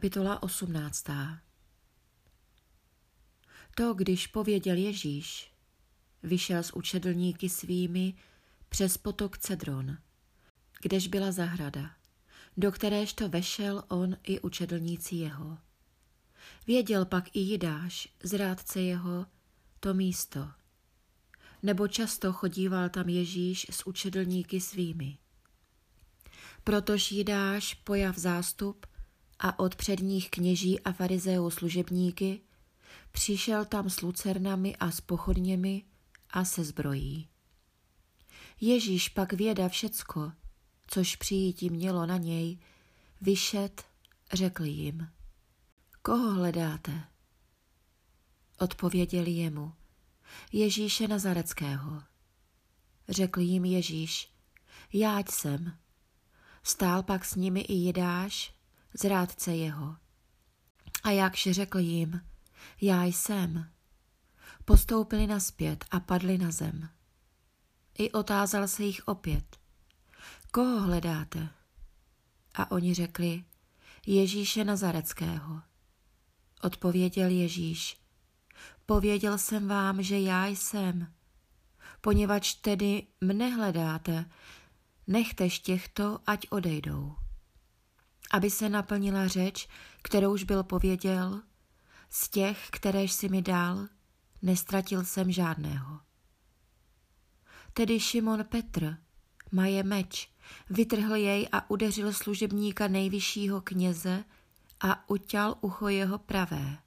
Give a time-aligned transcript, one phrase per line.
[0.00, 1.04] Kapitola 18.
[3.74, 5.52] To, když pověděl Ježíš,
[6.22, 8.14] vyšel s učedlníky svými
[8.68, 9.98] přes potok Cedron,
[10.82, 11.90] kdež byla zahrada,
[12.56, 15.58] do kteréž to vešel on i učedlníci jeho.
[16.66, 19.26] Věděl pak i Jidáš, zrádce jeho,
[19.80, 20.50] to místo,
[21.62, 25.18] nebo často chodíval tam Ježíš s učedlníky svými.
[26.64, 28.86] Protož Jidáš pojav zástup
[29.40, 32.40] a od předních kněží a farizeů služebníky
[33.12, 35.84] přišel tam s lucernami a s pochodněmi
[36.30, 37.28] a se zbrojí.
[38.60, 40.32] Ježíš pak věda všecko,
[40.86, 42.58] což přijítí mělo na něj,
[43.20, 43.84] vyšet,
[44.32, 45.08] řekl jim.
[46.02, 47.04] Koho hledáte?
[48.58, 49.72] Odpověděli jemu.
[50.52, 52.02] Ježíše Nazareckého.
[53.08, 54.30] Řekl jim Ježíš,
[54.92, 55.76] jáď jsem.
[56.62, 58.59] Stál pak s nimi i Jidáš,
[58.94, 59.96] zrádce jeho.
[61.02, 62.20] A jakž řekl jim,
[62.80, 63.70] já jsem,
[64.64, 66.88] postoupili naspět a padli na zem.
[67.98, 69.58] I otázal se jich opět,
[70.52, 71.48] koho hledáte?
[72.54, 73.44] A oni řekli,
[74.06, 75.62] Ježíše Nazareckého.
[76.62, 78.00] Odpověděl Ježíš,
[78.86, 81.12] pověděl jsem vám, že já jsem.
[82.00, 84.30] Poněvadž tedy mne hledáte,
[85.06, 87.19] nechtež těchto, ať odejdou
[88.30, 89.68] aby se naplnila řeč,
[90.02, 91.42] kterou už byl pověděl,
[92.10, 93.88] z těch, kteréž si mi dal,
[94.42, 96.00] nestratil jsem žádného.
[97.72, 98.96] Tedy Šimon Petr,
[99.52, 100.30] maje meč,
[100.70, 104.24] vytrhl jej a udeřil služebníka nejvyššího kněze
[104.80, 106.78] a utěl ucho jeho pravé.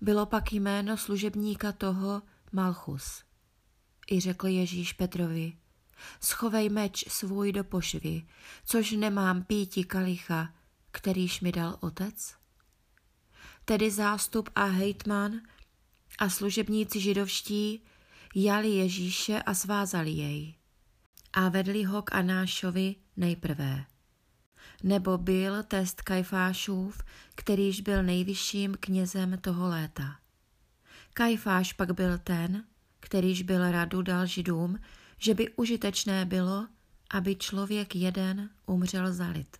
[0.00, 3.24] Bylo pak jméno služebníka toho Malchus.
[4.10, 5.52] I řekl Ježíš Petrovi,
[6.20, 8.26] Schovej meč svůj do pošvy,
[8.64, 10.54] což nemám píti kalicha,
[10.90, 12.34] kterýž mi dal otec?
[13.64, 15.40] Tedy zástup a hejtman
[16.18, 17.84] a služebníci židovští
[18.34, 20.54] jali Ježíše a svázali jej.
[21.32, 23.84] A vedli ho k Anášovi nejprve.
[24.82, 27.02] Nebo byl test Kajfášův,
[27.34, 30.16] kterýž byl nejvyšším knězem toho léta.
[31.14, 32.64] Kajfáš pak byl ten,
[33.00, 34.78] kterýž byl radu dal židům,
[35.24, 36.68] že by užitečné bylo,
[37.10, 39.56] aby člověk jeden umřel za lid.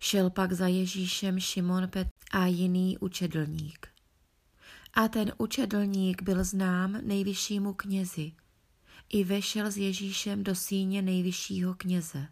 [0.00, 3.88] Šel pak za Ježíšem Šimon Pet a jiný učedlník.
[4.94, 8.32] A ten učedlník byl znám nejvyššímu knězi.
[9.08, 12.26] I vešel s Ježíšem do síně nejvyššího kněze.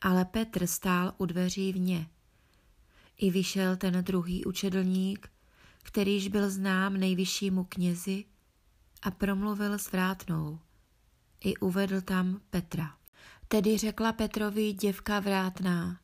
[0.00, 2.08] Ale Petr stál u dveří vně.
[3.16, 5.30] I vyšel ten druhý učedlník,
[5.82, 8.24] kterýž byl znám nejvyššímu knězi
[9.02, 10.58] a promluvil s vrátnou
[11.40, 12.94] i uvedl tam Petra.
[13.48, 16.00] Tedy řekla Petrovi děvka vrátná,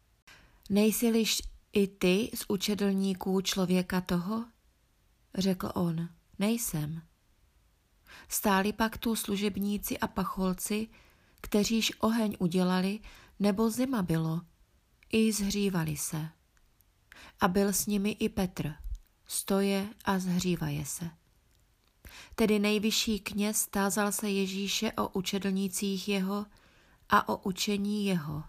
[0.70, 4.44] nejsi-liž i ty z učedlníků člověka toho?
[5.34, 6.08] Řekl on,
[6.38, 7.02] nejsem.
[8.28, 10.88] Stáli pak tu služebníci a pacholci,
[11.40, 13.00] kteříž oheň udělali,
[13.40, 14.40] nebo zima bylo,
[15.12, 16.28] i zhřívali se.
[17.40, 18.74] A byl s nimi i Petr,
[19.26, 21.10] stoje a zhřívaje se.
[22.34, 26.46] Tedy nejvyšší kněz tázal se Ježíše o učedlnících jeho
[27.08, 28.44] a o učení jeho.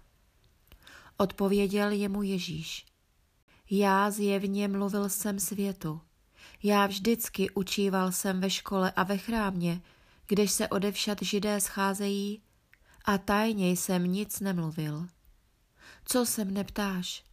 [1.18, 2.86] Odpověděl jemu Ježíš.
[3.70, 6.02] Já zjevně mluvil jsem světu.
[6.64, 9.82] Já vždycky učíval jsem ve škole a ve chrámě,
[10.28, 12.42] když se odevšat židé scházejí,
[13.06, 15.08] a tajně jsem nic nemluvil.
[16.06, 17.24] Co se mne ptáš?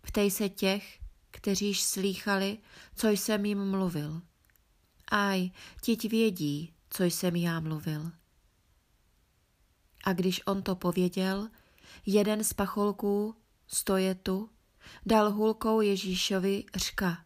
[0.00, 0.98] Ptej se těch,
[1.30, 2.58] kteříž slýchali,
[2.94, 4.22] co jsem jim mluvil.
[5.08, 5.50] Aj,
[5.80, 8.12] tiť vědí, co jsem já mluvil.
[10.04, 11.48] A když on to pověděl,
[12.06, 13.34] jeden z pacholků,
[13.66, 14.50] stoje tu,
[15.06, 17.24] dal hulkou Ježíšovi řka.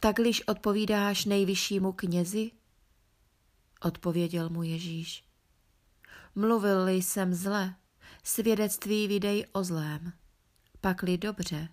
[0.00, 2.50] Takliž odpovídáš nejvyššímu knězi?
[3.80, 5.24] Odpověděl mu Ježíš.
[6.34, 7.76] Mluvil jsem zle,
[8.24, 10.12] svědectví vydej o zlém.
[10.80, 11.68] Pakli dobře,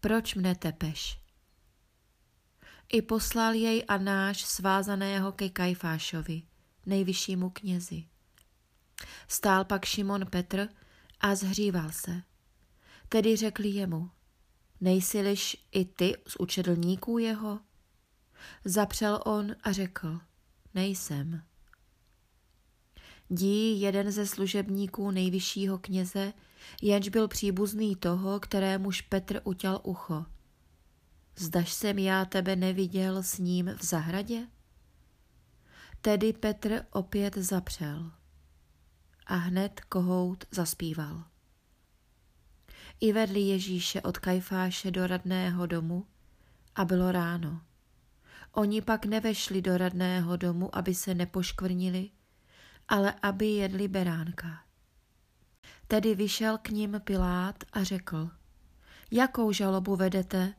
[0.00, 1.23] proč mne tepeš?
[2.88, 6.42] I poslal jej a náš svázaného ke Kajfášovi,
[6.86, 8.04] nejvyššímu knězi.
[9.28, 10.68] Stál pak Šimon Petr
[11.20, 12.22] a zhříval se.
[13.08, 14.10] Tedy řekli jemu,
[14.80, 15.36] nejsi
[15.72, 17.60] i ty z učedlníků jeho?
[18.64, 20.20] Zapřel on a řekl,
[20.74, 21.42] nejsem.
[23.30, 26.32] Dí jeden ze služebníků nejvyššího kněze,
[26.82, 30.26] jenž byl příbuzný toho, kterémuž Petr utěl ucho.
[31.36, 34.46] Zdaž jsem já tebe neviděl s ním v zahradě?
[36.00, 38.12] Tedy Petr opět zapřel
[39.26, 41.24] a hned kohout zaspíval.
[43.00, 46.06] I vedli Ježíše od Kajfáše do radného domu
[46.74, 47.60] a bylo ráno.
[48.52, 52.10] Oni pak nevešli do radného domu, aby se nepoškvrnili,
[52.88, 54.64] ale aby jedli beránka.
[55.86, 58.30] Tedy vyšel k ním Pilát a řekl,
[59.10, 60.54] jakou žalobu vedete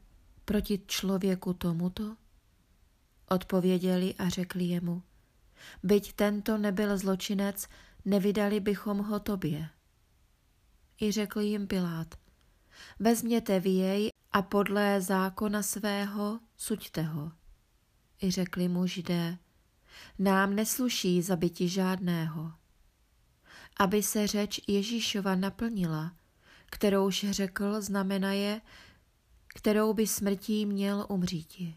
[0.46, 2.16] proti člověku tomuto?
[3.30, 5.04] Odpověděli a řekli jemu,
[5.84, 7.68] byť tento nebyl zločinec,
[8.06, 9.70] nevydali bychom ho tobě.
[11.02, 12.16] I řekl jim Pilát,
[13.00, 17.32] vezměte vy jej a podle zákona svého suďte ho.
[18.24, 19.38] I řekli mu židé,
[20.20, 22.52] nám nesluší zabiti žádného.
[23.78, 26.16] Aby se řeč Ježíšova naplnila,
[26.66, 28.62] kterouž řekl, znamená je,
[29.56, 31.76] kterou by smrtí měl umříti.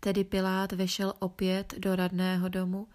[0.00, 2.88] Tedy Pilát vešel opět do radného domu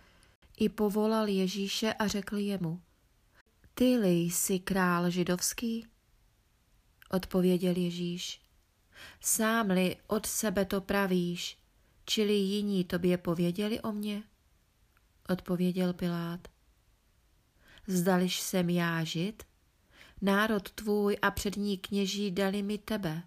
[0.58, 2.82] i povolal Ježíše a řekl jemu,
[3.74, 5.88] ty-li jsi král židovský?
[7.10, 8.42] Odpověděl Ježíš,
[9.22, 11.58] sám-li od sebe to pravíš,
[12.06, 14.24] čili jiní tobě pověděli o mně?
[15.30, 16.48] Odpověděl Pilát,
[17.88, 19.44] zdališ jsem já žid?
[20.22, 23.24] Národ tvůj a přední kněží dali mi tebe.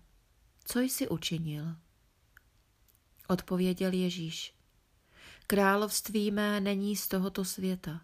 [0.64, 1.76] Co jsi učinil?
[3.28, 4.55] Odpověděl Ježíš.
[5.46, 8.00] Království mé není z tohoto světa.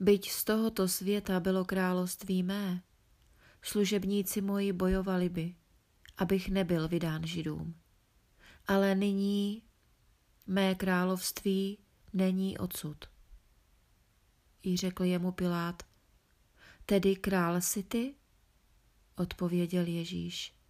[0.00, 2.82] Byť z tohoto světa bylo království mé,
[3.62, 5.54] služebníci moji bojovali by,
[6.16, 7.74] abych nebyl vydán židům.
[8.66, 9.62] Ale nyní
[10.46, 11.78] mé království
[12.12, 13.04] není odsud.
[14.62, 15.82] I řekl jemu Pilát,
[16.86, 18.14] tedy král si ty?
[19.16, 20.61] Odpověděl Ježíš.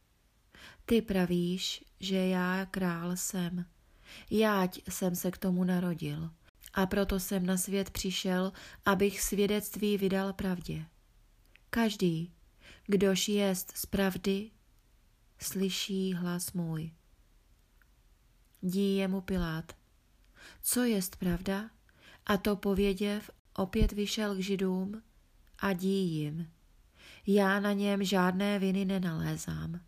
[0.85, 3.65] Ty pravíš, že já král jsem.
[4.31, 6.31] Jáť jsem se k tomu narodil
[6.75, 8.53] a proto jsem na svět přišel,
[8.85, 10.87] abych svědectví vydal pravdě.
[11.71, 12.33] Každý,
[12.87, 14.51] kdož jest z pravdy,
[15.39, 16.93] slyší hlas můj.
[18.63, 19.73] Dí jemu Pilát.
[20.63, 21.71] Co jest pravda?
[22.27, 25.03] A to pověděv, opět vyšel k židům
[25.59, 26.51] a dí jim.
[27.27, 29.81] Já na něm žádné viny nenalézám.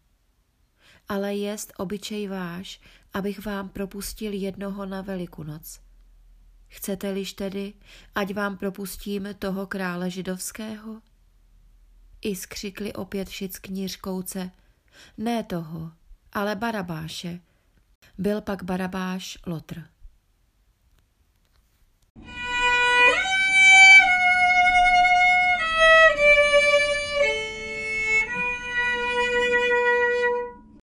[1.08, 2.80] Ale jest obyčej váš,
[3.12, 5.80] abych vám propustil jednoho na Velikonoc.
[6.68, 7.74] Chcete-liž tedy,
[8.14, 11.02] ať vám propustím toho krále židovského?
[12.20, 14.50] I skřikli opět všichni řkouce,
[15.18, 15.92] ne toho,
[16.32, 17.40] ale Barabáše.
[18.18, 19.93] Byl pak Barabáš Lotr.